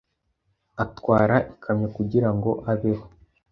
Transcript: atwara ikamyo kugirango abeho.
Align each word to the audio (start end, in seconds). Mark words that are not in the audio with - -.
atwara 0.83 1.35
ikamyo 1.53 1.87
kugirango 1.95 2.49
abeho. 2.71 3.05